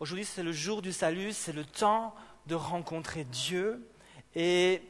[0.00, 2.14] Aujourd'hui, c'est le jour du salut, c'est le temps
[2.46, 3.84] de rencontrer Dieu.
[4.36, 4.80] Et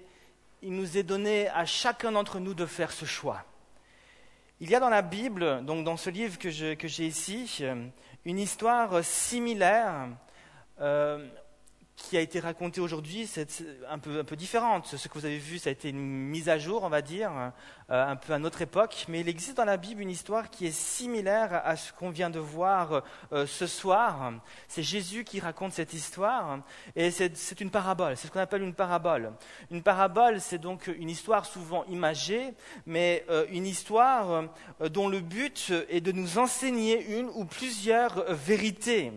[0.61, 3.43] il nous est donné à chacun d'entre nous de faire ce choix.
[4.61, 7.65] Il y a dans la Bible, donc dans ce livre que j'ai ici,
[8.27, 10.09] une histoire similaire
[10.83, 11.27] euh,
[11.99, 13.49] qui a été racontée aujourd'hui, c'est
[13.91, 14.87] un peu, un peu différente.
[14.87, 17.53] Ce que vous avez vu, ça a été une mise à jour, on va dire,
[17.91, 19.05] euh, un peu à notre époque.
[19.09, 22.31] Mais il existe dans la Bible une histoire qui est similaire à ce qu'on vient
[22.31, 23.03] de voir
[23.33, 24.33] euh, ce soir.
[24.69, 26.61] C'est Jésus qui raconte cette histoire.
[26.95, 28.17] Et c'est une parabole.
[28.17, 29.33] C'est ce qu'on appelle une parabole.
[29.71, 32.55] Une parabole, c'est donc une histoire souvent imagée,
[32.87, 34.45] mais euh, une histoire
[34.81, 39.13] dont le but est de nous enseigner une ou plusieurs vérités.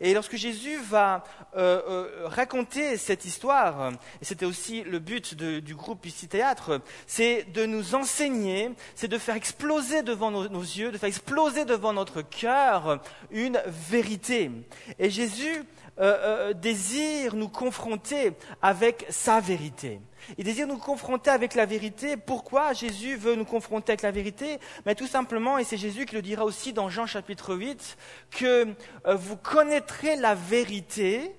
[0.00, 1.24] Et lorsque Jésus va
[1.56, 7.44] euh, euh, raconter cette histoire, et c'était aussi le but du groupe ici théâtre, c'est
[7.52, 12.22] de nous enseigner, c'est de faire exploser devant nos, yeux, de faire exploser devant notre
[12.22, 13.00] cœur
[13.30, 14.50] une vérité.
[14.98, 15.64] Et Jésus
[16.04, 20.00] euh, désire nous confronter avec sa vérité.
[20.36, 22.16] Il désire nous confronter avec la vérité.
[22.16, 24.58] Pourquoi Jésus veut nous confronter avec la vérité?
[24.84, 27.96] Mais tout simplement, et c'est Jésus qui le dira aussi dans Jean chapitre 8,
[28.30, 28.74] que
[29.06, 31.34] euh, vous connaîtrez la vérité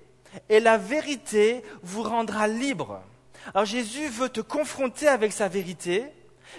[0.48, 3.02] et la vérité vous rendra libre.
[3.52, 6.04] Alors Jésus veut te confronter avec sa vérité.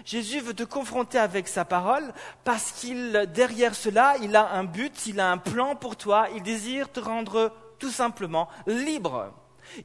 [0.03, 5.08] Jésus veut te confronter avec sa parole parce qu'il, derrière cela, il a un but,
[5.08, 6.28] il a un plan pour toi.
[6.36, 9.31] Il désire te rendre tout simplement libre.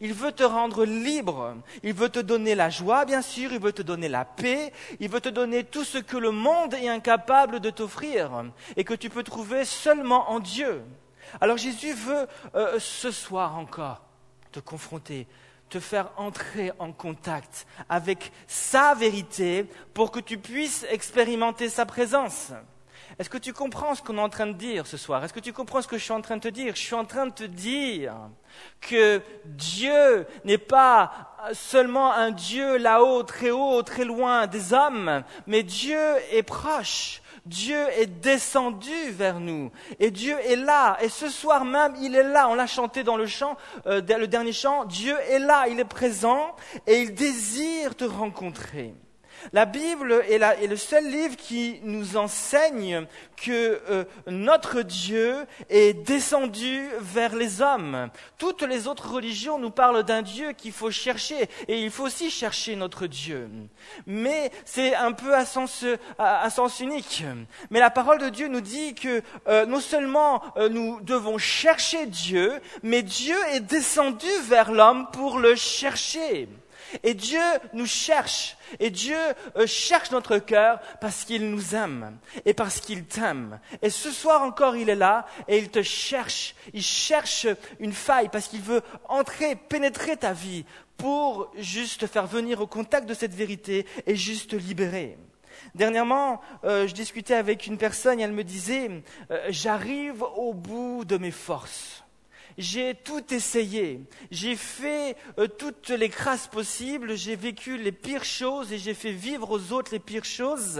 [0.00, 1.56] Il veut te rendre libre.
[1.82, 3.52] Il veut te donner la joie, bien sûr.
[3.52, 4.72] Il veut te donner la paix.
[5.00, 8.44] Il veut te donner tout ce que le monde est incapable de t'offrir
[8.76, 10.82] et que tu peux trouver seulement en Dieu.
[11.40, 14.02] Alors Jésus veut euh, ce soir encore
[14.50, 15.26] te confronter,
[15.68, 22.52] te faire entrer en contact avec sa vérité pour que tu puisses expérimenter sa présence.
[23.20, 25.22] Est-ce que tu comprends ce qu'on est en train de dire ce soir?
[25.22, 26.74] Est-ce que tu comprends ce que je suis en train de te dire?
[26.74, 28.14] Je suis en train de te dire
[28.80, 35.62] que Dieu n'est pas seulement un Dieu là-haut, très haut, très loin des hommes, mais
[35.62, 36.00] Dieu
[36.32, 37.20] est proche.
[37.44, 40.96] Dieu est descendu vers nous et Dieu est là.
[41.02, 42.48] Et ce soir même, il est là.
[42.48, 44.86] On l'a chanté dans le chant, euh, le dernier chant.
[44.86, 46.56] Dieu est là, il est présent
[46.86, 48.94] et il désire te rencontrer.
[49.52, 53.06] La Bible est, le seul livre qui nous enseigne
[53.36, 55.34] que euh, notre Dieu
[55.68, 58.10] est descendu vers les hommes.
[58.38, 62.30] Toutes les autres religions nous parlent d'un Dieu qu'il faut chercher, et il faut aussi
[62.30, 63.48] chercher notre Dieu.
[64.06, 65.84] Mais c'est un peu à sens,
[66.80, 67.24] unique.
[67.70, 72.06] Mais la parole de Dieu nous dit que euh, non seulement euh, nous devons chercher
[72.06, 76.48] Dieu, mais Dieu est descendu vers l'homme pour le chercher.
[77.02, 77.40] Et Dieu
[77.72, 78.56] nous cherche.
[78.78, 79.18] Et Dieu
[79.56, 83.60] euh, cherche notre cœur parce qu'il nous aime et parce qu'il t'aime.
[83.82, 86.54] Et ce soir encore, il est là et il te cherche.
[86.72, 87.46] Il cherche
[87.78, 90.64] une faille parce qu'il veut entrer, pénétrer ta vie
[90.96, 95.16] pour juste te faire venir au contact de cette vérité et juste te libérer.
[95.74, 98.90] Dernièrement, euh, je discutais avec une personne et elle me disait,
[99.30, 102.04] euh, j'arrive au bout de mes forces.
[102.60, 104.02] J'ai tout essayé.
[104.30, 107.16] J'ai fait euh, toutes les crasses possibles.
[107.16, 110.78] J'ai vécu les pires choses et j'ai fait vivre aux autres les pires choses.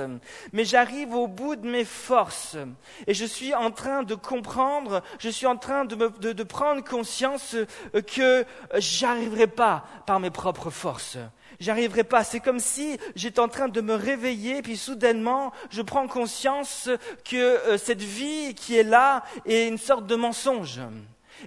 [0.52, 2.58] Mais j'arrive au bout de mes forces.
[3.06, 8.02] Et je suis en train de comprendre, je suis en train de, prendre conscience euh,
[8.02, 8.44] que
[8.76, 11.16] j'arriverai pas par mes propres forces
[11.60, 12.24] j'arriverai pas.
[12.24, 16.88] C'est comme si j'étais en train de me réveiller, puis soudainement, je prends conscience
[17.24, 20.80] que euh, cette vie qui est là est une sorte de mensonge.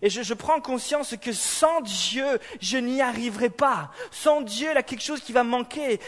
[0.02, 3.92] Et je, prends conscience que sans Dieu, je n'y arriverai pas.
[4.12, 6.00] Sans Dieu, il y a quelque chose qui va manquer.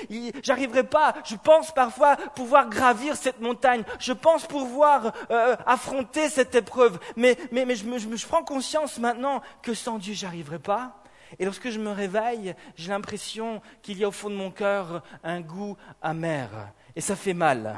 [0.44, 1.14] J'arriverai pas.
[1.26, 3.84] Je pense parfois pouvoir gravir cette montagne.
[4.00, 7.00] Je pense pouvoir euh, affronter cette épreuve.
[7.16, 11.04] Mais, mais, mais je, me, je, prends conscience maintenant que sans Dieu, j'arriverai pas.
[11.40, 15.04] Et lorsque je me réveille, j'ai l'impression qu'il y a au fond de mon cœur
[15.24, 16.50] un goût amer.
[16.96, 17.76] Et ça fait mal.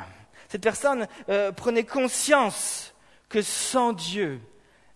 [0.49, 2.93] Cette personne euh, prenait conscience
[3.29, 4.39] que sans Dieu,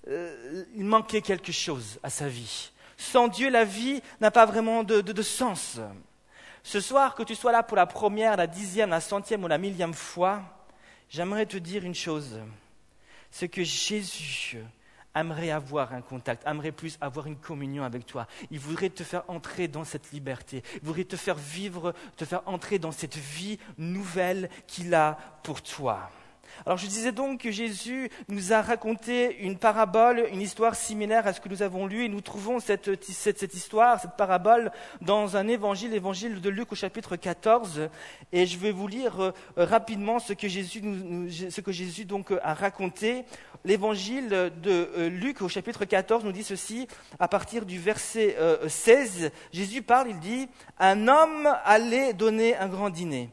[0.08, 2.72] euh, il manquait quelque chose à sa vie.
[2.98, 5.80] Sans Dieu, la vie n'a pas vraiment de, sens.
[6.64, 9.58] Ce soir, que tu sois là pour la première, la dixième, la centième ou la
[9.58, 10.42] millième fois,
[11.10, 12.40] j'aimerais te dire une chose.
[13.32, 14.60] C'est que Jésus
[15.16, 18.28] aimerait avoir un contact, aimerait plus avoir une communion avec toi.
[18.50, 20.64] Il voudrait te faire entrer dans cette liberté.
[20.76, 25.62] Il voudrait te faire vivre, te faire entrer dans cette vie nouvelle qu'il a pour
[25.62, 26.10] toi.
[26.66, 31.34] Alors je disais donc que Jésus nous a raconté une parabole, une histoire similaire à
[31.34, 34.72] ce que nous avons lu, et nous trouvons cette, cette, histoire, cette parabole,
[35.02, 37.90] dans un évangile, l'évangile de Luc au chapitre 14,
[38.32, 40.82] et je vais vous lire euh, rapidement ce que Jésus,
[41.50, 43.26] ce que Jésus donc a raconté.
[43.64, 44.52] L'évangile de
[44.98, 46.88] euh, Luc au chapitre 14 nous dit ceci,
[47.20, 48.36] à partir du verset
[48.68, 50.48] 16, euh, Jésus parle, il dit,
[50.80, 53.30] un homme allait donner un grand dîner,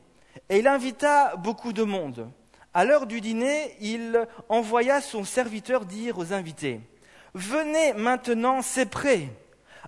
[0.49, 2.31] et il invita beaucoup de monde.
[2.75, 6.81] À l'heure du dîner, il envoya son serviteur dire aux invités
[7.35, 9.29] Venez maintenant, c'est prêt.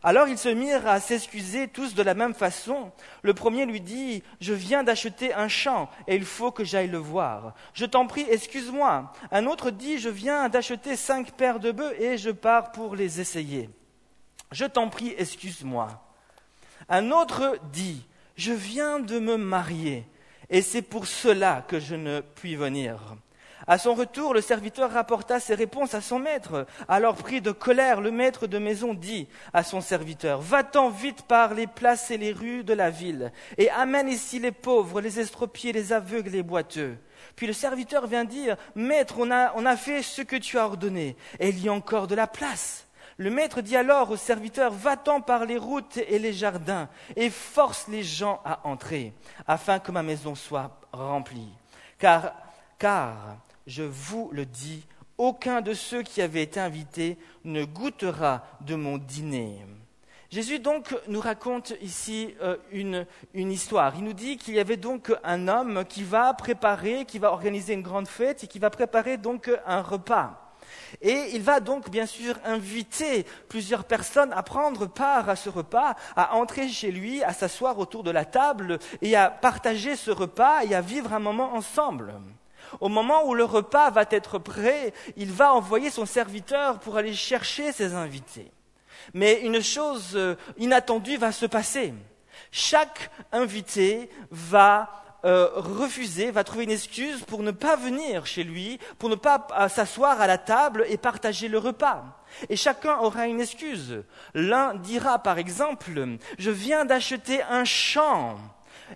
[0.03, 2.91] Alors ils se mirent à s'excuser tous de la même façon.
[3.23, 6.99] Le premier lui dit Je viens d'acheter un champ et il faut que j'aille le
[6.99, 7.55] voir.
[7.75, 9.12] Je t'en prie, excuse-moi.
[9.31, 13.21] Un autre dit Je viens d'acheter cinq paires de bœufs et je pars pour les
[13.21, 13.69] essayer.
[14.53, 15.88] Je t'en prie, excuse-moi.
[16.88, 18.06] Un autre dit
[18.37, 20.06] Je viens de me marier
[20.50, 23.17] et c'est pour cela que je ne puis venir.
[23.67, 26.67] À son retour, le serviteur rapporta ses réponses à son maître.
[26.88, 31.55] Alors pris de colère, le maître de maison dit à son serviteur, Va-t'en vite par
[31.55, 35.73] les places et les rues de la ville, et amène ici les pauvres, les estropiés,
[35.73, 36.96] les aveugles, les boiteux.
[37.37, 40.67] Puis le serviteur vient dire, Maître, on a, on a fait ce que tu as
[40.67, 42.88] ordonné, et il y a encore de la place.
[43.16, 47.88] Le maître dit alors au serviteur, va-t'en par les routes et les jardins, et force
[47.88, 49.12] les gens à entrer,
[49.46, 51.52] afin que ma maison soit remplie.
[51.98, 52.32] Car,
[53.66, 54.86] je vous le dis,
[55.18, 59.66] aucun de ceux qui avaient été invités ne goûtera de mon dîner.
[60.30, 63.04] Jésus donc nous raconte ici euh, une,
[63.34, 63.94] une, histoire.
[63.96, 67.74] Il nous dit qu'il y avait donc un homme qui va préparer, qui va organiser
[67.74, 70.50] une grande fête et qui va préparer donc un repas.
[71.02, 75.96] Et il va donc bien sûr inviter plusieurs personnes à prendre part à ce repas,
[76.17, 80.64] à entrer chez lui, à s'asseoir autour de la table et à partager ce repas
[80.64, 82.14] et à vivre un moment ensemble.
[82.81, 87.14] Au moment où le repas va être prêt, il va envoyer son serviteur pour aller
[87.14, 88.50] chercher ses invités.
[89.14, 91.94] Mais une chose euh, inattendue va se passer.
[92.52, 98.78] Chaque invité va euh, refuser, va trouver une excuse pour ne pas venir chez lui,
[98.99, 102.05] pour ne pas euh, s'asseoir à la table et partager le repas.
[102.49, 104.02] Et chacun aura une excuse.
[104.34, 105.90] L'un dira par exemple,
[106.38, 108.38] je viens d'acheter un champ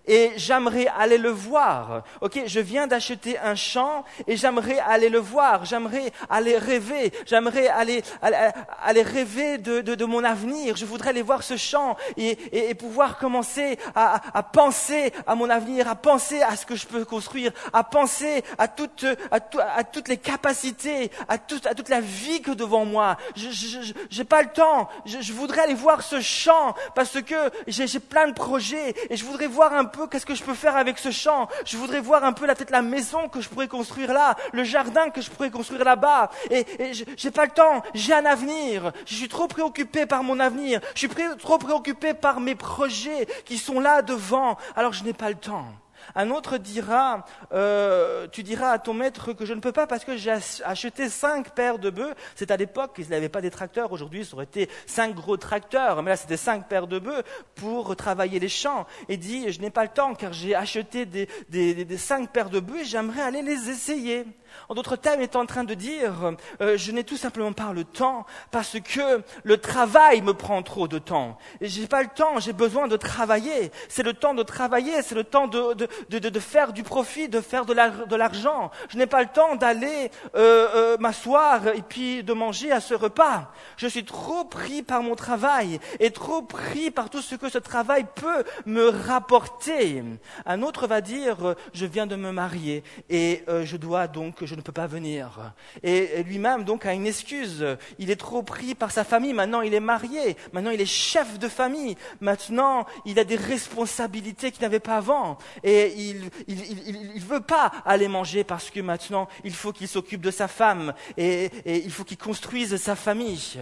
[0.07, 2.03] et j'aimerais aller le voir.
[2.21, 5.65] Ok, je viens d'acheter un champ et j'aimerais aller le voir.
[5.65, 7.13] J'aimerais aller rêver.
[7.27, 10.77] J'aimerais aller, aller, rêver de, de, de, mon avenir.
[10.77, 15.35] Je voudrais aller voir ce champ et, et, et pouvoir commencer à, à, penser à
[15.35, 19.39] mon avenir, à penser à ce que je peux construire, à penser à, toute, à,
[19.77, 23.17] à toutes les capacités, à toute, à toute la vie que devant moi.
[23.37, 24.89] Je n'ai pas le temps.
[25.05, 27.37] Je, je voudrais aller voir ce champ parce que
[27.67, 30.55] j'ai plein de projets et je voudrais voir un un peu qu'est-ce que je peux
[30.55, 31.49] faire avec ce champ?
[31.67, 34.65] Je voudrais voir un peu la tête la maison que je pourrais construire là, le
[34.65, 36.31] jardin que je pourrais construire là-bas.
[36.51, 37.83] Et, et j'ai pas le temps.
[37.93, 38.93] J'ai un avenir.
[39.05, 40.81] Je suis trop préoccupé par mon avenir.
[40.95, 44.57] Je suis trop préoccupé par mes projets qui sont là devant.
[44.75, 45.67] Alors je n'ai pas le temps.
[46.15, 50.05] Un autre dira, euh, tu diras à ton maître que je ne peux pas parce
[50.05, 50.35] que j'ai
[50.65, 52.15] acheté cinq paires de bœufs.
[52.35, 53.93] C'est à l'époque qu'ils n'avaient pas des tracteurs.
[53.93, 56.03] Aujourd'hui, ça aurait été cinq gros tracteurs.
[56.03, 57.23] Mais là, c'était cinq paires de bœufs
[57.55, 58.87] pour travailler les champs.
[59.09, 62.61] Et dit, je n'ai pas le temps car j'ai acheté des, des cinq paires de
[62.61, 64.25] bœufs et j'aimerais aller les essayer.
[64.69, 67.73] En d'autres termes, il est en train de dire, euh, je n'ai tout simplement pas
[67.73, 71.39] le temps parce que le travail me prend trop de temps.
[71.61, 73.71] Je n'ai pas le temps, j'ai besoin de travailler.
[73.89, 77.29] C'est le temps de travailler, c'est le temps de, de, de, de, faire du profit,
[77.29, 78.71] de faire de l'argent.
[78.89, 82.95] Je n'ai pas le temps d'aller euh, euh, m'asseoir et puis de manger à ce
[82.95, 83.53] repas.
[83.77, 87.59] Je suis trop pris par mon travail et trop pris par tout ce que ce
[87.59, 90.03] travail peut me rapporter.
[90.47, 94.61] Un autre va dire, je viens de me marier et je dois donc je ne
[94.61, 95.53] peux pas venir.
[95.83, 97.65] Et lui-même donc a une excuse.
[97.99, 99.33] Il est trop pris par sa famille.
[99.33, 100.37] Maintenant, il est marié.
[100.53, 101.97] Maintenant, il est chef de famille.
[102.21, 105.39] Maintenant, il a des responsabilités qu'il n'avait pas avant.
[105.63, 110.31] Et il ne veut pas aller manger parce que maintenant, il faut qu'il s'occupe de
[110.31, 113.59] sa femme et, et il faut qu'il construise sa famille.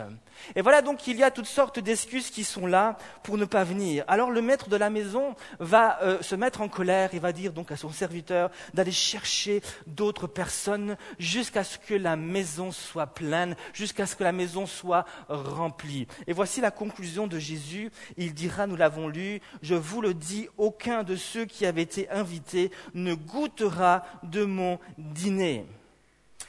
[0.57, 3.65] Et voilà donc qu'il y a toutes sortes d'excuses qui sont là pour ne pas
[3.65, 4.05] venir.
[4.09, 7.53] Alors le maître de la maison va euh, se mettre en colère et va dire
[7.53, 10.72] donc à son serviteur d'aller chercher d'autres personnes
[11.19, 16.07] jusqu'à ce que la maison soit pleine, jusqu'à ce que la maison soit remplie.
[16.27, 17.91] Et voici la conclusion de Jésus.
[18.17, 22.09] Il dira, nous l'avons lu, je vous le dis, aucun de ceux qui avaient été
[22.11, 25.67] invités ne goûtera de mon dîner.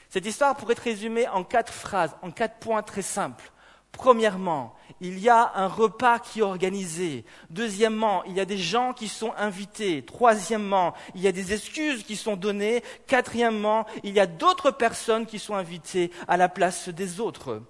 [0.08, 3.50] Cette histoire pourrait être résumée en quatre phrases, en quatre points très simples.
[3.90, 7.24] Premièrement, il y a un repas qui est organisé.
[7.50, 10.02] Deuxièmement, il y a des gens qui sont invités.
[10.02, 12.82] Troisièmement, il y a des excuses qui sont données.
[13.06, 17.60] Quatrièmement, il y a d'autres personnes qui sont invitées à la place des autres.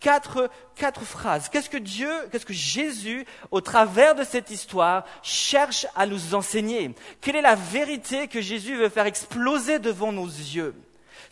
[0.00, 0.50] Quatre,
[1.04, 1.48] phrases.
[1.48, 6.92] Qu'est-ce que Dieu, qu'est-ce que Jésus, au travers de cette histoire, cherche à nous enseigner?
[7.20, 10.74] Quelle est la vérité que Jésus veut faire exploser devant nos yeux?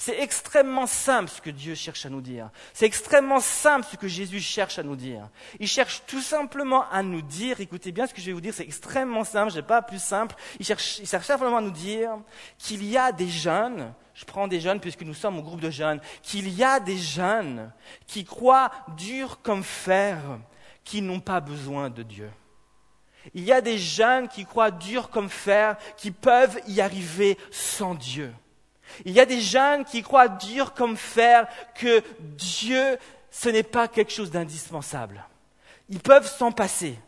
[0.00, 2.50] C'est extrêmement simple ce que Dieu cherche à nous dire.
[2.72, 5.28] C'est extrêmement simple ce que Jésus cherche à nous dire.
[5.58, 8.54] Il cherche tout simplement à nous dire, écoutez bien ce que je vais vous dire,
[8.54, 10.36] c'est extrêmement simple, je n'ai pas plus simple.
[10.60, 12.16] Il cherche, il cherche simplement à nous dire
[12.58, 15.70] qu'il y a des jeunes, je prends des jeunes puisque nous sommes au groupe de
[15.70, 17.72] jeunes, qu'il y a des jeunes
[18.06, 20.18] qui croient dur comme fer,
[20.84, 22.30] qui n'ont pas besoin de Dieu.
[23.34, 27.96] Il y a des jeunes qui croient dur comme fer, qui peuvent y arriver sans
[27.96, 28.32] Dieu.
[29.04, 32.98] Il y a des jeunes qui croient dur comme fer que Dieu,
[33.30, 35.24] ce n'est pas quelque chose d'indispensable.
[35.88, 36.98] Ils peuvent s'en passer.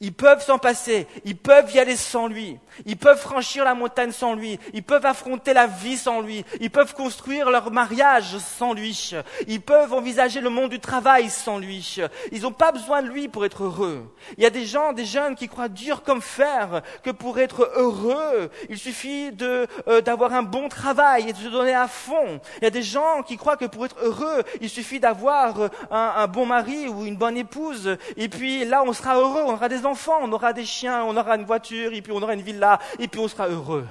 [0.00, 4.12] Ils peuvent s'en passer, ils peuvent y aller sans lui, ils peuvent franchir la montagne
[4.12, 8.74] sans lui, ils peuvent affronter la vie sans lui, ils peuvent construire leur mariage sans
[8.74, 9.12] lui,
[9.48, 11.98] ils peuvent envisager le monde du travail sans lui.
[12.30, 14.14] Ils n'ont pas besoin de lui pour être heureux.
[14.36, 17.68] Il y a des gens, des jeunes qui croient dur comme fer que pour être
[17.74, 22.40] heureux, il suffit de euh, d'avoir un bon travail et de se donner à fond.
[22.58, 25.68] Il y a des gens qui croient que pour être heureux, il suffit d'avoir euh,
[25.90, 29.68] un, bon mari ou une bonne épouse et puis là on sera heureux, on aura
[29.68, 29.84] des
[30.22, 33.08] on aura des chiens, on aura une voiture, et puis on aura une villa, et
[33.08, 33.86] puis on sera heureux.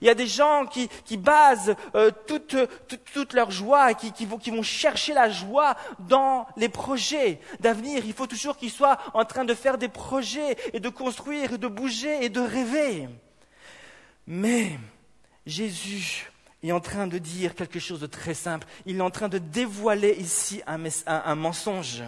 [0.00, 4.62] Il y a des gens qui, basent euh, toute, leur joie qui, vont, qui, vont,
[4.62, 8.04] chercher la joie dans les projets d'avenir.
[8.04, 11.58] Il faut toujours qu'ils soient en train de faire des projets et de construire et
[11.58, 13.08] de bouger et de rêver.
[14.26, 14.78] Mais
[15.46, 16.30] Jésus
[16.62, 18.66] est en train de dire quelque chose de très simple.
[18.84, 22.02] Il est en train de dévoiler ici un mensonge.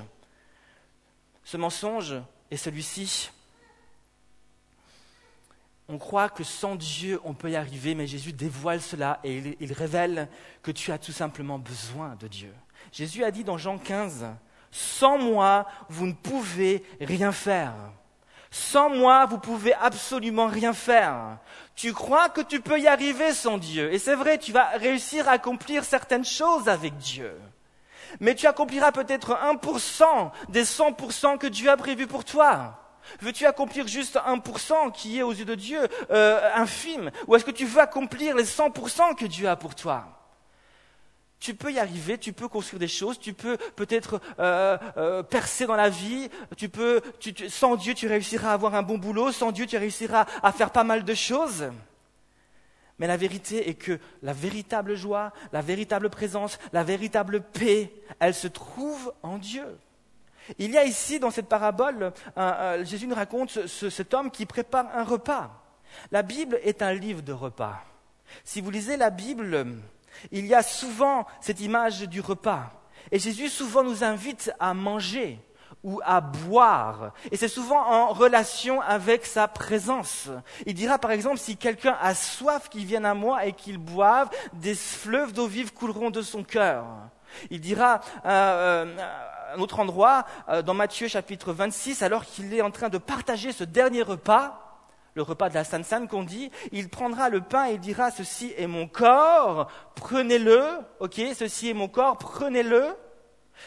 [1.44, 2.16] Ce mensonge,
[2.50, 3.30] et celui-ci,
[5.88, 9.72] on croit que sans Dieu, on peut y arriver, mais Jésus dévoile cela et il,
[9.72, 10.28] révèle
[10.62, 12.52] que tu as tout simplement besoin de Dieu.
[12.92, 14.26] Jésus a dit dans Jean 15,
[14.70, 17.74] Sans moi, vous ne pouvez rien faire.
[18.50, 21.38] Sans moi, vous pouvez absolument rien faire.
[21.74, 23.92] Tu crois que tu peux y arriver sans Dieu.
[23.92, 27.32] Et c'est vrai, tu vas réussir à accomplir certaines choses avec Dieu
[28.20, 32.78] mais tu accompliras peut-être 1% des 100% que Dieu a prévu pour toi.
[33.20, 37.10] Veux-tu accomplir juste 1% qui est aux yeux de Dieu euh, infime?
[37.26, 40.06] Ou est-ce que tu veux accomplir les 100% que Dieu a pour toi?
[41.40, 45.66] Tu peux y arriver, tu peux construire des choses, tu peux peut-être euh, euh, percer
[45.66, 47.00] dans la vie, tu peux,
[47.48, 50.70] sans Dieu tu réussiras à avoir un bon boulot, sans Dieu tu réussiras à faire
[50.70, 51.70] pas mal de choses.
[52.98, 58.34] Mais la vérité est que la véritable joie, la véritable présence, la véritable paix, elle
[58.34, 59.78] se trouve en Dieu.
[60.58, 62.12] Il y a ici, dans cette parabole,
[62.82, 65.62] Jésus nous raconte cet homme qui prépare un repas.
[66.10, 67.84] La Bible est un livre de repas.
[68.44, 69.66] Si vous lisez la Bible,
[70.32, 72.72] il y a souvent cette image du repas.
[73.10, 75.38] Et Jésus souvent nous invite à manger
[75.84, 77.12] ou à boire.
[77.30, 80.28] Et c'est souvent en relation avec sa présence.
[80.66, 84.28] Il dira par exemple, si quelqu'un a soif, qu'il vienne à moi et qu'il boive,
[84.54, 86.84] des fleuves d'eau vive couleront de son cœur.
[87.50, 92.62] Il dira euh, euh, un autre endroit, euh, dans Matthieu chapitre 26, alors qu'il est
[92.62, 94.64] en train de partager ce dernier repas,
[95.14, 98.10] le repas de la Sainte Sainte qu'on dit, il prendra le pain et il dira,
[98.10, 100.62] ceci est mon corps, prenez-le,
[101.00, 102.94] ok, ceci est mon corps, prenez-le.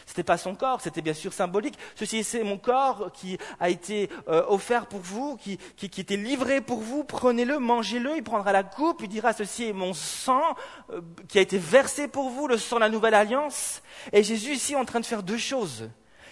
[0.06, 1.78] Ce n'était pas son corps, c'était bien sûr symbolique.
[1.94, 6.60] Ceci, c'est mon corps qui a été euh, offert pour vous, qui, qui, était livré
[6.60, 7.04] pour vous.
[7.04, 8.16] Prenez-le, mangez-le.
[8.16, 10.42] Il prendra la coupe, il dira ceci est mon sang
[10.90, 13.82] euh, qui a été versé pour vous, le sang de la nouvelle alliance.
[14.12, 15.88] Et Jésus ici est en train de faire deux choses.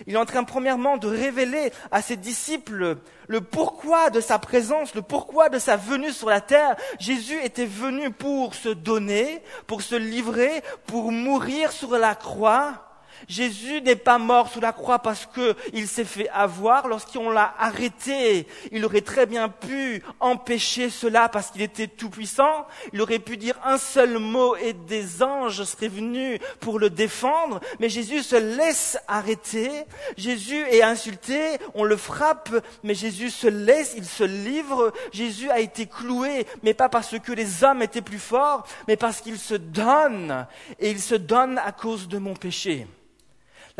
[0.06, 2.96] Il est en train premièrement de révéler à ses disciples
[3.28, 6.76] le pourquoi de sa présence, le pourquoi de sa venue sur la terre.
[6.98, 12.89] Jésus était venu pour se donner, pour se livrer, pour mourir sur la croix
[13.28, 16.88] Jésus n'est pas mort sous la croix parce qu'il s'est fait avoir.
[16.88, 22.66] Lorsqu'on l'a arrêté, il aurait très bien pu empêcher cela parce qu'il était tout puissant.
[22.92, 27.60] Il aurait pu dire un seul mot et des anges seraient venus pour le défendre.
[27.78, 29.70] Mais Jésus se laisse arrêter.
[30.16, 32.50] Jésus est insulté, on le frappe,
[32.82, 34.92] mais Jésus se laisse, il se livre.
[35.12, 39.20] Jésus a été cloué, mais pas parce que les hommes étaient plus forts, mais parce
[39.20, 40.46] qu'il se donne.
[40.78, 42.86] Et il se donne à cause de mon péché.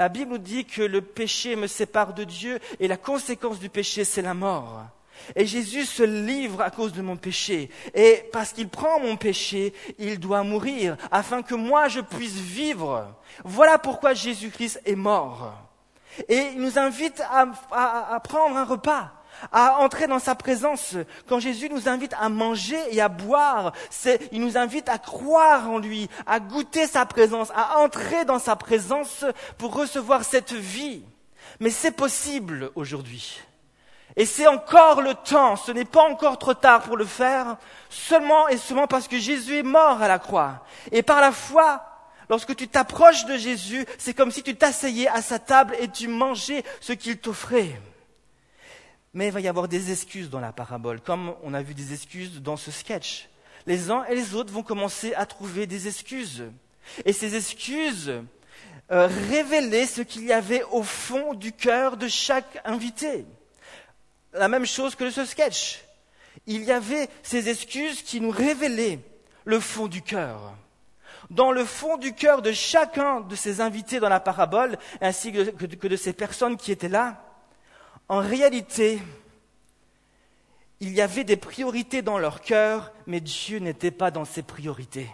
[0.01, 3.69] La Bible nous dit que le péché me sépare de Dieu et la conséquence du
[3.69, 4.87] péché, c'est la mort.
[5.37, 7.69] Et Jésus se livre à cause de mon péché.
[7.93, 13.15] Et parce qu'il prend mon péché, il doit mourir afin que moi je puisse vivre.
[13.45, 15.53] Voilà pourquoi Jésus-Christ est mort.
[16.31, 19.13] Et il nous invite à, prendre un repas,
[19.53, 20.97] à entrer dans sa présence.
[21.29, 23.73] Quand Jésus nous invite à manger et à boire,
[24.33, 28.57] il nous invite à croire en lui, à goûter sa présence, à entrer dans sa
[28.57, 29.25] présence
[29.59, 31.03] pour recevoir cette vie.
[31.59, 33.41] Mais c'est possible aujourd'hui.
[34.17, 37.57] Et c'est encore le temps, ce n'est pas encore trop tard pour le faire,
[37.89, 40.65] seulement et seulement parce que Jésus est mort à la croix.
[40.91, 41.85] Et par la foi,
[42.29, 46.09] lorsque tu t'approches de Jésus, c'est comme si tu t'asseyais à sa table et tu
[46.09, 47.81] mangeais ce qu'il t'offrait.
[49.13, 51.93] Mais il va y avoir des excuses dans la parabole, comme on a vu des
[51.93, 53.29] excuses dans ce sketch.
[53.67, 56.45] Les uns et les autres vont commencer à trouver des excuses.
[57.05, 58.13] Et ces excuses
[58.91, 63.27] euh, révélaient ce qu'il y avait au fond du cœur de chaque invité
[64.33, 65.83] la même chose que ce sketch.
[66.47, 69.01] Il y avait ces excuses qui nous révélaient
[69.45, 70.55] le fond du cœur.
[71.29, 75.87] Dans le fond du cœur de chacun de ces invités dans la parabole, ainsi que
[75.87, 77.23] de ces personnes qui étaient là,
[78.11, 79.01] en réalité,
[80.81, 85.09] il y avait des priorités dans leur cœur, mais Dieu n'était pas dans ces priorités.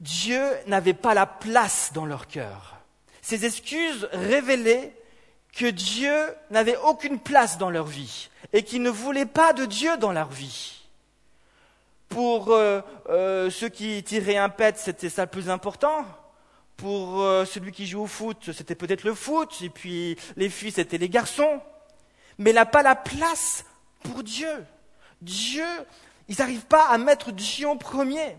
[0.00, 2.78] Dieu n'avait pas la place dans leur cœur.
[3.20, 4.96] Ces excuses révélaient
[5.54, 6.14] que Dieu
[6.50, 10.30] n'avait aucune place dans leur vie et qu'ils ne voulaient pas de Dieu dans leur
[10.30, 10.80] vie.
[12.08, 12.80] Pour euh,
[13.10, 16.06] euh, ceux qui tiraient un pet, c'était ça le plus important.
[16.76, 19.60] Pour euh, celui qui joue au foot, c'était peut-être le foot.
[19.62, 21.60] Et puis les filles, c'était les garçons.
[22.38, 23.64] Mais il n'a pas la place
[24.02, 24.64] pour Dieu.
[25.22, 25.66] Dieu,
[26.28, 28.36] ils n'arrivent pas à mettre Dieu en premier.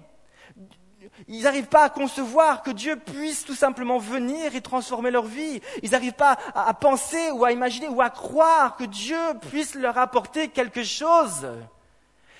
[1.27, 5.61] Ils n'arrivent pas à concevoir que Dieu puisse tout simplement venir et transformer leur vie.
[5.81, 9.17] Ils n'arrivent pas à, penser ou à imaginer ou à croire que Dieu
[9.49, 11.47] puisse leur apporter quelque chose.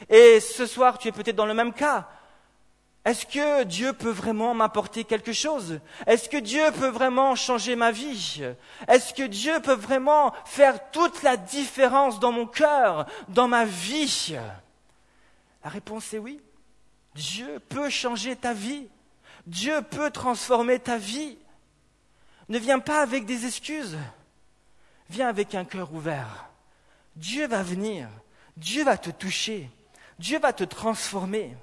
[0.10, 2.08] Et ce soir, tu es peut-être dans le même cas.
[3.06, 5.80] Est-ce que Dieu peut vraiment m'apporter quelque chose?
[6.08, 8.42] Est-ce que Dieu peut vraiment changer ma vie?
[8.88, 14.36] Est-ce que Dieu peut vraiment faire toute la différence dans mon cœur, dans ma vie?
[15.64, 16.42] La réponse est oui.
[17.14, 18.88] Dieu peut changer ta vie.
[19.46, 21.38] Dieu peut transformer ta vie.
[22.50, 24.00] Ne viens pas avec des excuses.
[25.12, 26.50] Viens avec un cœur ouvert.
[27.16, 28.10] Dieu va venir.
[28.58, 29.70] Dieu va te toucher.
[30.18, 31.56] Dieu va te transformer.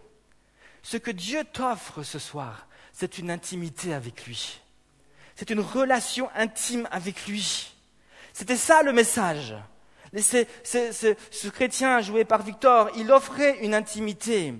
[0.82, 4.60] Ce que Dieu t'offre ce soir, c'est une intimité avec lui.
[5.36, 7.74] C'est une relation intime avec lui.
[8.32, 9.54] C'était ça le message.
[10.14, 14.54] ce chrétien joué par Victor, il offrait une intimité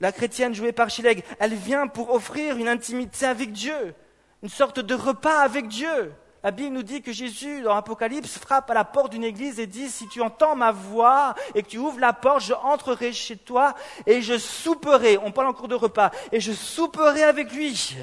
[0.00, 3.94] la chrétienne jouée par Schilleg, elle vient pour offrir une intimité avec Dieu,
[4.42, 6.12] une sorte de repas avec Dieu.
[6.42, 9.66] La Bible nous dit que Jésus, dans l'Apocalypse, frappe à la porte d'une église et
[9.66, 13.36] dit, si tu entends ma voix et que tu ouvres la porte, je entrerai chez
[13.36, 13.74] toi
[14.06, 15.18] et je souperai.
[15.18, 16.10] On parle encore de repas.
[16.32, 17.96] Et je souperai avec lui.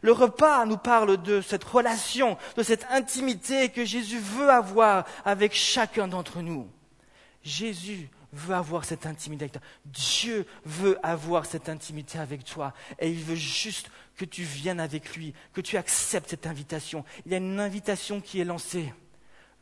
[0.00, 5.52] Le repas nous parle de cette relation, de cette intimité que Jésus veut avoir avec
[5.52, 6.68] chacun d'entre nous.
[7.42, 9.62] Jésus veut avoir cette intimité avec toi.
[9.84, 12.72] Dieu veut avoir cette intimité avec toi.
[12.98, 17.04] Et il veut juste que tu viennes avec lui, que tu acceptes cette invitation.
[17.26, 18.92] Il y a une invitation qui est lancée.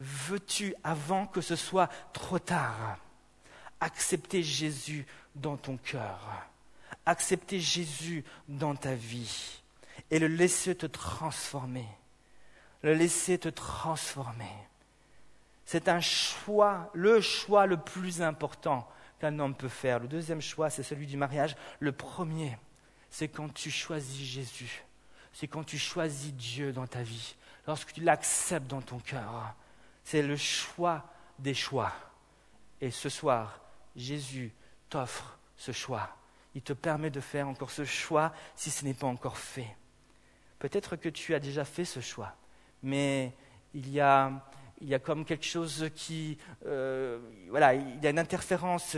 [0.00, 2.98] Veux-tu, avant que ce soit trop tard,
[3.80, 6.48] accepter Jésus dans ton cœur,
[7.06, 9.61] accepter Jésus dans ta vie
[10.11, 11.87] et le laisser te transformer,
[12.83, 14.69] le laisser te transformer
[15.70, 18.88] c'est un choix, le choix le plus important
[19.20, 20.00] qu'un homme peut faire.
[20.00, 21.54] Le deuxième choix, c'est celui du mariage.
[21.78, 22.59] Le premier,
[23.09, 24.85] c'est quand tu choisis Jésus.
[25.33, 27.37] C'est quand tu choisis Dieu dans ta vie.
[27.68, 29.54] Lorsque tu l'acceptes dans ton cœur.
[30.02, 31.04] C'est le choix
[31.38, 31.92] des choix.
[32.80, 33.61] Et ce soir,
[33.94, 34.52] Jésus
[34.88, 36.16] t'offre ce choix.
[36.56, 39.76] Il te permet de faire encore ce choix si ce n'est pas encore fait.
[40.59, 42.35] Peut-être que tu as déjà fait ce choix,
[42.83, 43.33] mais
[43.72, 44.33] il y a
[44.81, 48.97] il y a comme quelque chose qui, euh, voilà, il y a une interférence,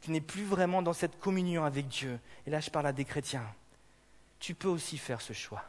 [0.00, 2.18] tu n'es plus vraiment dans cette communion avec Dieu.
[2.46, 3.46] Et là, je parle à des chrétiens.
[4.40, 5.64] Tu peux aussi faire ce choix.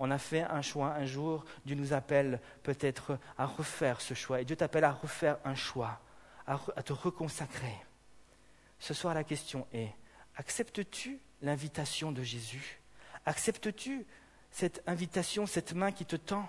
[0.00, 4.40] On a fait un choix un jour, Dieu nous appelle peut-être à refaire ce choix.
[4.40, 6.00] Et Dieu t'appelle à refaire un choix,
[6.46, 7.76] à, à te reconsacrer.
[8.78, 9.92] Ce soir, la question est,
[10.36, 12.80] acceptes-tu l'invitation de Jésus?
[13.26, 14.06] Acceptes-tu
[14.50, 16.48] cette invitation, cette main qui te tend?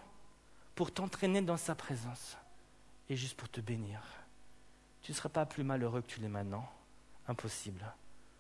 [0.76, 2.38] Pour t'entraîner dans sa présence
[3.10, 4.02] et juste pour te bénir.
[5.02, 6.70] Tu ne seras pas plus malheureux que tu l'es maintenant.
[7.28, 7.84] Impossible.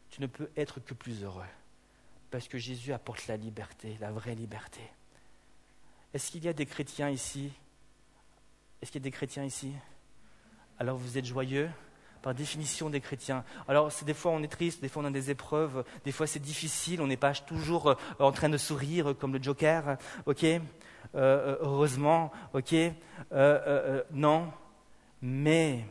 [0.09, 1.45] Tu ne peux être que plus heureux.
[2.29, 4.81] Parce que Jésus apporte la liberté, la vraie liberté.
[6.13, 7.51] Est-ce qu'il y a des chrétiens ici?
[8.81, 9.73] Est-ce qu'il y a des chrétiens ici?
[10.79, 11.69] Alors vous êtes joyeux
[12.21, 13.43] par définition des chrétiens.
[13.67, 16.39] Alors, des fois on est triste, des fois on a des épreuves, des fois c'est
[16.39, 20.45] difficile, on n'est pas toujours euh, en train de sourire comme le Joker, ok?
[21.15, 22.75] Euh, heureusement, ok,
[24.11, 24.51] non,
[25.21, 25.85] mais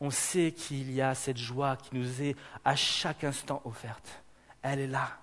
[0.00, 4.22] on sait qu'il y a cette joie qui nous est à chaque instant offerte.
[4.62, 5.18] Elle est là,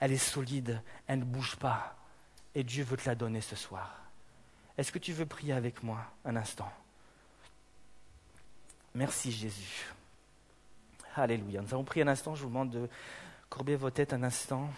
[0.00, 1.96] elle est solide, elle ne bouge pas,
[2.54, 4.00] et Dieu veut te la donner ce soir.
[4.76, 6.70] Est-ce que tu veux prier avec moi un instant?
[8.94, 9.92] Merci Jésus.
[11.16, 11.62] Alléluia.
[11.62, 12.88] Nous avons prié un instant, je vous demande de
[13.48, 14.68] courber vos têtes un instant,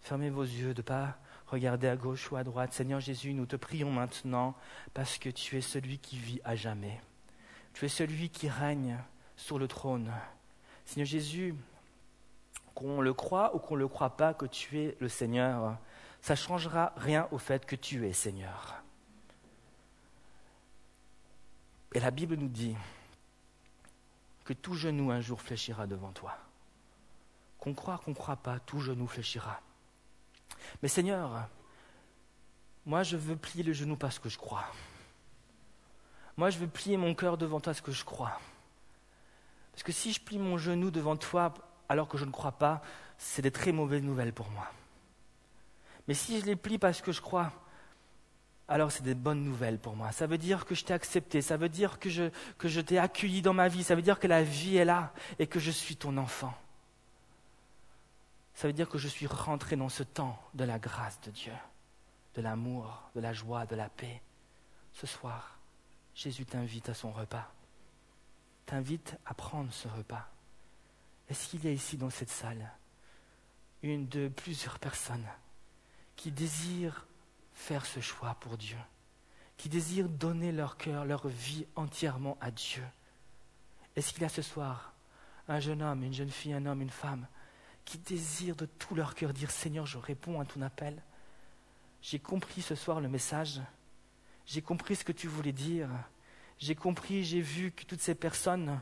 [0.00, 2.72] fermez vos yeux, de ne pas regarder à gauche ou à droite.
[2.72, 4.54] Seigneur Jésus, nous te prions maintenant
[4.94, 7.00] parce que tu es celui qui vit à jamais.
[7.72, 8.98] Tu es celui qui règne
[9.36, 10.12] sur le trône.
[10.84, 11.54] Seigneur Jésus,
[12.74, 15.76] qu'on le croit ou qu'on ne le croit pas que tu es le Seigneur,
[16.20, 18.82] ça ne changera rien au fait que tu es Seigneur.
[21.94, 22.76] Et la Bible nous dit
[24.44, 26.36] que tout genou un jour fléchira devant toi.
[27.58, 29.60] Qu'on croit, qu'on ne croit pas, tout genou fléchira.
[30.82, 31.48] Mais Seigneur,
[32.84, 34.64] moi je veux plier le genou parce que je crois.
[36.36, 38.40] Moi je veux plier mon cœur devant toi parce que je crois.
[39.72, 41.52] Parce que si je plie mon genou devant toi
[41.88, 42.82] alors que je ne crois pas,
[43.18, 44.70] c'est des très mauvaises nouvelles pour moi.
[46.08, 47.52] Mais si je les plie parce que je crois,
[48.68, 50.12] alors c'est des bonnes nouvelles pour moi.
[50.12, 52.98] Ça veut dire que je t'ai accepté, ça veut dire que je, que je t'ai
[52.98, 55.70] accueilli dans ma vie, ça veut dire que la vie est là et que je
[55.70, 56.54] suis ton enfant.
[58.56, 61.52] Ça veut dire que je suis rentré dans ce temps de la grâce de Dieu,
[62.34, 64.22] de l'amour, de la joie, de la paix.
[64.94, 65.58] Ce soir,
[66.14, 67.52] Jésus t'invite à son repas,
[68.64, 70.26] t'invite à prendre ce repas.
[71.28, 72.72] Est-ce qu'il y a ici dans cette salle
[73.82, 75.28] une de plusieurs personnes
[76.16, 77.06] qui désirent
[77.52, 78.78] faire ce choix pour Dieu,
[79.58, 82.84] qui désirent donner leur cœur, leur vie entièrement à Dieu?
[83.96, 84.94] Est-ce qu'il y a ce soir
[85.46, 87.26] un jeune homme, une jeune fille, un homme, une femme
[87.86, 91.00] qui désirent de tout leur cœur dire Seigneur, je réponds à ton appel.
[92.02, 93.62] J'ai compris ce soir le message.
[94.44, 95.88] J'ai compris ce que tu voulais dire.
[96.58, 98.80] J'ai compris, j'ai vu que toutes ces personnes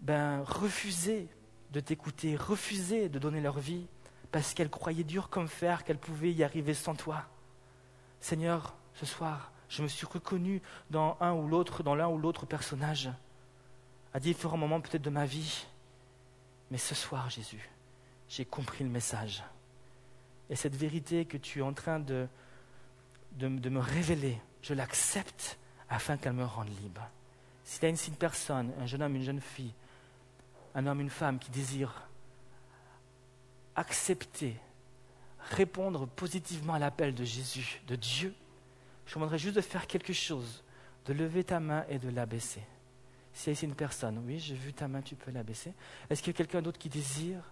[0.00, 1.28] ben, refusaient
[1.72, 3.86] de t'écouter, refusaient de donner leur vie
[4.32, 7.24] parce qu'elles croyaient dur comme fer qu'elles pouvaient y arriver sans toi.
[8.20, 12.46] Seigneur, ce soir, je me suis reconnu dans un ou l'autre, dans l'un ou l'autre
[12.46, 13.10] personnage,
[14.12, 15.66] à différents moments peut-être de ma vie.
[16.70, 17.70] Mais ce soir, Jésus,
[18.28, 19.42] j'ai compris le message.
[20.50, 22.28] Et cette vérité que tu es en train de,
[23.40, 25.58] me révéler, je l'accepte
[25.88, 27.08] afin qu'elle me rende libre.
[27.64, 29.74] S'il y a une, personne, un jeune homme, une jeune fille,
[30.74, 32.08] un homme, une femme qui désire
[33.74, 34.56] accepter,
[35.50, 38.34] répondre positivement à l'appel de Jésus, de Dieu,
[39.06, 40.64] je vous demanderai juste de faire quelque chose,
[41.06, 42.62] de lever ta main et de l'abaisser.
[43.32, 45.72] Si c'est une personne, oui, j'ai vu ta main, tu peux l'abaisser.
[46.08, 47.42] Est-ce qu'il y a quelqu'un d'autre qui désire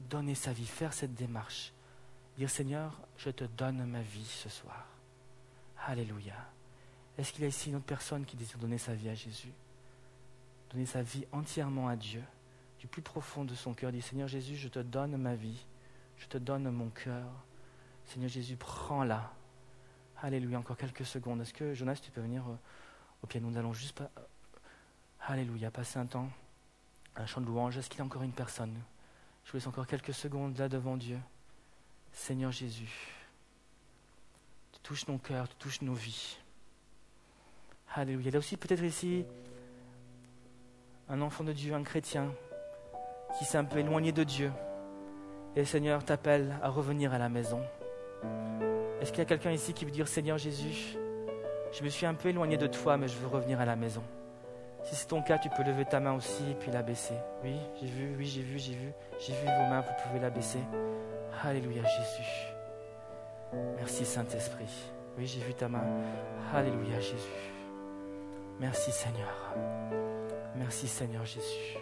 [0.00, 1.72] donner sa vie, faire cette démarche.
[2.36, 4.86] Dire Seigneur, je te donne ma vie ce soir.
[5.86, 6.34] Alléluia.
[7.16, 9.52] Est-ce qu'il y a ici une autre personne qui désire donner sa vie à Jésus?
[10.70, 12.22] Donner sa vie entièrement à Dieu,
[12.78, 13.90] du plus profond de son cœur.
[13.90, 15.64] Dit Seigneur Jésus, je te donne ma vie,
[16.18, 17.26] je te donne mon cœur.
[18.06, 19.32] Seigneur Jésus, prends-la.
[20.22, 20.58] Alléluia.
[20.58, 21.40] Encore quelques secondes.
[21.40, 22.56] Est-ce que Jonas, tu peux venir euh,
[23.22, 23.48] au piano?
[23.48, 24.10] Nous allons juste pas.
[25.20, 25.70] Alléluia.
[25.70, 26.28] Passer un temps,
[27.16, 27.76] un chant de louange.
[27.76, 28.74] Est-ce qu'il y a encore une personne?
[29.46, 31.18] Je vous laisse encore quelques secondes là devant Dieu.
[32.10, 32.90] Seigneur Jésus,
[34.72, 36.36] tu touches nos cœurs, tu touches nos vies.
[37.94, 38.28] Alléluia.
[38.28, 39.24] Il y a aussi peut-être ici
[41.08, 42.34] un enfant de Dieu, un chrétien,
[43.38, 44.50] qui s'est un peu éloigné de Dieu.
[45.54, 47.62] Et le Seigneur t'appelle à revenir à la maison.
[49.00, 50.96] Est-ce qu'il y a quelqu'un ici qui veut dire Seigneur Jésus,
[51.72, 54.02] je me suis un peu éloigné de toi, mais je veux revenir à la maison
[54.86, 57.14] si c'est ton cas, tu peux lever ta main aussi et puis la baisser.
[57.42, 58.92] Oui, j'ai vu, oui, j'ai vu, j'ai vu.
[59.18, 60.60] J'ai vu vos mains, vous pouvez la baisser.
[61.42, 62.30] Alléluia, Jésus.
[63.76, 64.70] Merci, Saint-Esprit.
[65.18, 65.84] Oui, j'ai vu ta main.
[66.54, 67.52] Alléluia, Jésus.
[68.60, 69.54] Merci, Seigneur.
[70.54, 71.76] Merci, Seigneur Jésus.